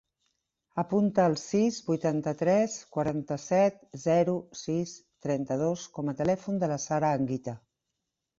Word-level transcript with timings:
Apunta 0.83 1.25
el 1.31 1.35
sis, 1.41 1.75
vuitanta-tres, 1.89 2.77
quaranta-set, 2.95 3.77
zero, 4.07 4.35
sis, 4.63 4.95
trenta-dos 5.27 5.85
com 5.99 6.11
a 6.11 6.17
telèfon 6.25 6.59
de 6.65 6.73
la 6.75 6.81
Sara 6.89 7.13
Anguita. 7.21 7.57